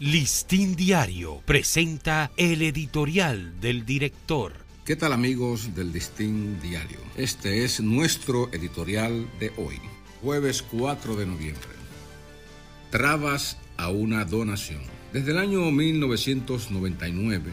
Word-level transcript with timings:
Listín 0.00 0.76
Diario 0.76 1.42
presenta 1.44 2.30
el 2.38 2.62
editorial 2.62 3.60
del 3.60 3.84
director. 3.84 4.54
¿Qué 4.86 4.96
tal 4.96 5.12
amigos 5.12 5.74
del 5.74 5.92
Listín 5.92 6.58
Diario? 6.62 6.96
Este 7.16 7.66
es 7.66 7.82
nuestro 7.82 8.50
editorial 8.50 9.28
de 9.38 9.52
hoy, 9.58 9.78
jueves 10.22 10.62
4 10.62 11.16
de 11.16 11.26
noviembre. 11.26 11.68
Trabas 12.90 13.58
a 13.76 13.90
una 13.90 14.24
donación. 14.24 14.80
Desde 15.12 15.32
el 15.32 15.38
año 15.38 15.70
1999, 15.70 17.52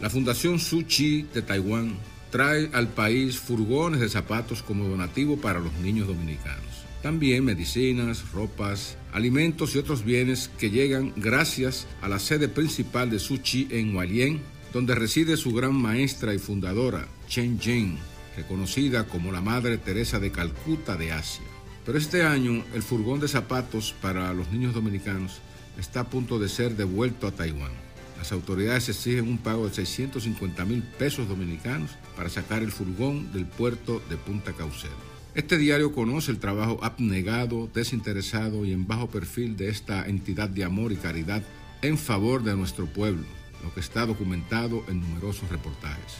la 0.00 0.08
Fundación 0.08 0.60
Suchi 0.60 1.22
de 1.22 1.42
Taiwán 1.42 1.96
trae 2.30 2.70
al 2.72 2.88
país 2.88 3.38
furgones 3.38 4.00
de 4.00 4.08
zapatos 4.08 4.62
como 4.62 4.88
donativo 4.88 5.36
para 5.38 5.60
los 5.60 5.72
niños 5.74 6.06
dominicanos. 6.06 6.64
También 7.02 7.44
medicinas, 7.44 8.32
ropas, 8.32 8.96
alimentos 9.12 9.74
y 9.74 9.78
otros 9.78 10.04
bienes 10.04 10.50
que 10.58 10.70
llegan 10.70 11.12
gracias 11.16 11.86
a 12.02 12.08
la 12.08 12.18
sede 12.18 12.48
principal 12.48 13.08
de 13.08 13.18
Suchi 13.18 13.68
en 13.70 13.94
Hualien, 13.94 14.40
donde 14.72 14.94
reside 14.94 15.36
su 15.36 15.52
gran 15.54 15.74
maestra 15.74 16.34
y 16.34 16.38
fundadora, 16.38 17.06
Chen 17.28 17.58
Jing, 17.60 17.96
reconocida 18.36 19.04
como 19.04 19.32
la 19.32 19.40
Madre 19.40 19.78
Teresa 19.78 20.18
de 20.18 20.32
Calcuta 20.32 20.96
de 20.96 21.12
Asia. 21.12 21.44
Pero 21.86 21.96
este 21.96 22.22
año 22.22 22.64
el 22.74 22.82
furgón 22.82 23.20
de 23.20 23.28
zapatos 23.28 23.94
para 24.02 24.32
los 24.34 24.50
niños 24.50 24.74
dominicanos 24.74 25.40
está 25.78 26.00
a 26.00 26.10
punto 26.10 26.38
de 26.38 26.48
ser 26.48 26.76
devuelto 26.76 27.26
a 27.26 27.32
Taiwán. 27.32 27.72
Las 28.18 28.32
autoridades 28.32 28.88
exigen 28.88 29.28
un 29.28 29.38
pago 29.38 29.68
de 29.68 29.74
650 29.74 30.64
mil 30.64 30.82
pesos 30.82 31.28
dominicanos 31.28 31.92
para 32.16 32.28
sacar 32.28 32.62
el 32.62 32.72
furgón 32.72 33.32
del 33.32 33.46
puerto 33.46 34.02
de 34.10 34.16
Punta 34.16 34.52
Caucedo. 34.52 35.08
Este 35.36 35.56
diario 35.56 35.92
conoce 35.92 36.32
el 36.32 36.40
trabajo 36.40 36.80
abnegado, 36.82 37.70
desinteresado 37.72 38.64
y 38.64 38.72
en 38.72 38.88
bajo 38.88 39.08
perfil 39.08 39.56
de 39.56 39.68
esta 39.68 40.06
entidad 40.08 40.48
de 40.48 40.64
amor 40.64 40.90
y 40.90 40.96
caridad 40.96 41.44
en 41.80 41.96
favor 41.96 42.42
de 42.42 42.56
nuestro 42.56 42.86
pueblo, 42.86 43.24
lo 43.62 43.72
que 43.72 43.78
está 43.78 44.04
documentado 44.04 44.84
en 44.88 45.00
numerosos 45.00 45.48
reportajes. 45.48 46.16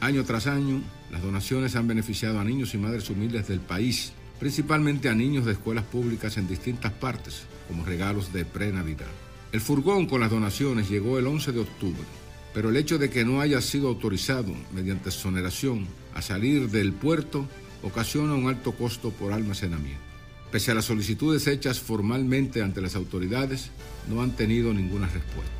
Año 0.00 0.24
tras 0.24 0.46
año, 0.46 0.82
las 1.10 1.22
donaciones 1.22 1.74
han 1.74 1.88
beneficiado 1.88 2.38
a 2.38 2.44
niños 2.44 2.74
y 2.74 2.78
madres 2.78 3.08
humildes 3.08 3.48
del 3.48 3.60
país, 3.60 4.12
principalmente 4.38 5.08
a 5.08 5.14
niños 5.14 5.46
de 5.46 5.52
escuelas 5.52 5.84
públicas 5.84 6.36
en 6.36 6.48
distintas 6.48 6.92
partes, 6.92 7.44
como 7.66 7.86
regalos 7.86 8.30
de 8.32 8.44
pre-Navidad. 8.44 9.29
El 9.52 9.60
furgón 9.60 10.06
con 10.06 10.20
las 10.20 10.30
donaciones 10.30 10.88
llegó 10.88 11.18
el 11.18 11.26
11 11.26 11.50
de 11.50 11.60
octubre, 11.60 12.04
pero 12.54 12.68
el 12.68 12.76
hecho 12.76 12.98
de 12.98 13.10
que 13.10 13.24
no 13.24 13.40
haya 13.40 13.60
sido 13.60 13.88
autorizado 13.88 14.54
mediante 14.72 15.08
exoneración 15.08 15.88
a 16.14 16.22
salir 16.22 16.70
del 16.70 16.92
puerto 16.92 17.48
ocasiona 17.82 18.34
un 18.34 18.48
alto 18.48 18.72
costo 18.72 19.10
por 19.10 19.32
almacenamiento. 19.32 20.00
Pese 20.52 20.70
a 20.70 20.74
las 20.74 20.84
solicitudes 20.84 21.48
hechas 21.48 21.80
formalmente 21.80 22.62
ante 22.62 22.80
las 22.80 22.94
autoridades, 22.94 23.70
no 24.08 24.22
han 24.22 24.36
tenido 24.36 24.72
ninguna 24.72 25.06
respuesta. 25.06 25.52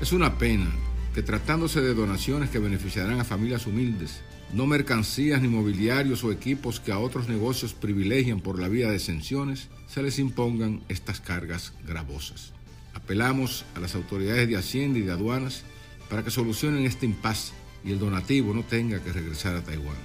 Es 0.00 0.12
una 0.12 0.36
pena 0.38 0.70
que 1.14 1.22
tratándose 1.22 1.80
de 1.80 1.94
donaciones 1.94 2.50
que 2.50 2.58
beneficiarán 2.58 3.20
a 3.20 3.24
familias 3.24 3.66
humildes, 3.66 4.20
no 4.52 4.66
mercancías 4.66 5.40
ni 5.40 5.48
mobiliarios 5.48 6.24
o 6.24 6.32
equipos 6.32 6.80
que 6.80 6.92
a 6.92 6.98
otros 6.98 7.28
negocios 7.28 7.72
privilegian 7.72 8.40
por 8.40 8.58
la 8.58 8.68
vía 8.68 8.88
de 8.88 8.96
exenciones, 8.96 9.68
se 9.86 10.02
les 10.02 10.18
impongan 10.18 10.82
estas 10.88 11.20
cargas 11.20 11.72
gravosas. 11.86 12.52
Apelamos 12.94 13.64
a 13.74 13.80
las 13.80 13.94
autoridades 13.94 14.48
de 14.48 14.56
Hacienda 14.56 14.98
y 14.98 15.02
de 15.02 15.12
aduanas 15.12 15.62
para 16.08 16.24
que 16.24 16.30
solucionen 16.30 16.84
este 16.84 17.06
impasse 17.06 17.52
y 17.84 17.92
el 17.92 17.98
donativo 17.98 18.52
no 18.52 18.64
tenga 18.64 19.02
que 19.02 19.12
regresar 19.12 19.56
a 19.56 19.62
Taiwán. 19.62 19.96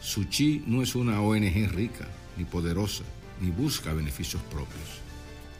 Suchi 0.00 0.62
no 0.66 0.82
es 0.82 0.94
una 0.94 1.20
ONG 1.20 1.70
rica 1.70 2.06
ni 2.36 2.44
poderosa, 2.44 3.04
ni 3.40 3.50
busca 3.50 3.92
beneficios 3.92 4.42
propios. 4.42 5.00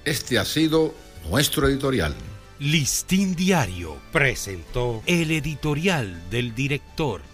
Este 0.04 0.38
ha 0.38 0.44
sido 0.44 0.94
nuestro 1.30 1.68
editorial. 1.68 2.14
Listín 2.58 3.34
Diario 3.34 3.96
presentó 4.12 5.02
el 5.06 5.30
editorial 5.30 6.22
del 6.30 6.54
director. 6.54 7.33